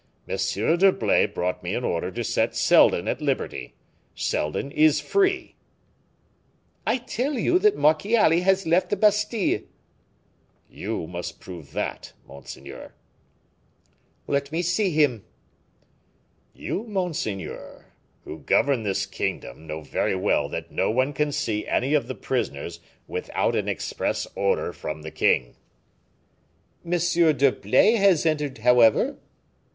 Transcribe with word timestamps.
M. 0.27 0.35
d'Herblay 0.35 1.27
brought 1.27 1.61
me 1.61 1.75
an 1.75 1.83
order 1.83 2.09
to 2.11 2.23
set 2.23 2.55
Seldon 2.55 3.07
at 3.07 3.21
liberty. 3.21 3.75
Seldon 4.15 4.71
is 4.71 4.99
free." 4.99 5.53
"I 6.87 6.97
tell 6.97 7.37
you 7.37 7.59
that 7.59 7.77
Marchiali 7.77 8.41
has 8.41 8.65
left 8.65 8.89
the 8.89 8.95
Bastile." 8.95 9.61
"You 10.67 11.05
must 11.05 11.39
prove 11.39 11.73
that, 11.73 12.13
monseigneur." 12.27 12.95
"Let 14.25 14.51
me 14.51 14.63
see 14.63 14.89
him." 14.89 15.23
"You, 16.51 16.83
monseigneur, 16.85 17.93
who 18.23 18.39
govern 18.39 18.81
this 18.81 19.05
kingdom, 19.05 19.67
know 19.67 19.81
very 19.81 20.15
well 20.15 20.49
that 20.49 20.71
no 20.71 20.89
one 20.89 21.13
can 21.13 21.31
see 21.31 21.67
any 21.67 21.93
of 21.93 22.07
the 22.07 22.15
prisoners 22.15 22.79
without 23.07 23.55
an 23.55 23.67
express 23.67 24.25
order 24.35 24.73
from 24.73 25.03
the 25.03 25.11
king." 25.11 25.57
"M. 26.83 26.93
d'Herblay 27.37 27.97
has 27.97 28.25
entered, 28.25 28.57
however." 28.57 29.19